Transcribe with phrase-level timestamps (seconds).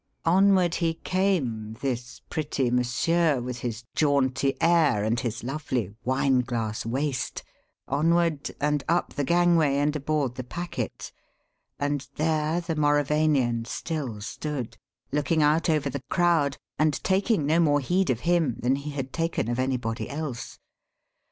[0.25, 6.87] Onward he came, this pretty monsieur, with his jaunty air and his lovely "wine glass
[6.87, 7.43] waist,"
[7.87, 11.11] onward, and up the gangway and aboard the packet;
[11.77, 14.75] and there the Mauravanian still stood,
[15.11, 19.13] looking out over the crowd and taking no more heed of him than he had
[19.13, 20.57] taken of anybody else.